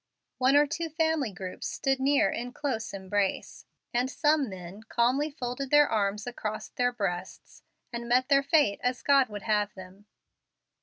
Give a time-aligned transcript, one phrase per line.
[0.39, 5.69] One or two family groups stood near in close embrace, and some men calmly folded
[5.69, 7.61] their arms across their breasts,
[7.93, 10.07] and met their fate as God would have them.